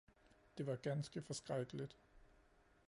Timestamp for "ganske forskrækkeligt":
0.75-1.97